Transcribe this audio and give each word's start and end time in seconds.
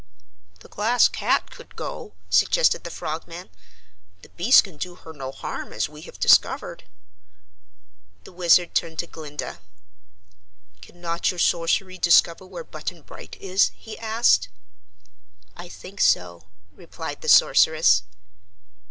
"The 0.61 0.67
Glass 0.67 1.07
Cat 1.07 1.51
could 1.51 1.75
go," 1.75 2.15
suggested 2.27 2.83
the 2.83 2.89
Frogman. 2.89 3.51
"The 4.23 4.29
beasts 4.29 4.61
can 4.63 4.77
do 4.77 4.95
her 4.95 5.13
no 5.13 5.31
harm, 5.31 5.71
as 5.71 5.87
we 5.87 6.01
have 6.09 6.19
discovered." 6.19 6.85
The 8.23 8.31
Wizard 8.33 8.73
turned 8.73 8.97
to 8.97 9.05
Glinda. 9.05 9.59
"Cannot 10.81 11.29
your 11.29 11.37
sorcery 11.37 11.99
discover 11.99 12.47
where 12.47 12.63
Button 12.63 13.03
Bright 13.03 13.37
is?" 13.39 13.69
he 13.75 13.95
asked. 13.99 14.49
"I 15.55 15.69
think 15.69 16.01
so," 16.01 16.47
replied 16.71 17.21
the 17.21 17.29
Sorceress. 17.29 18.01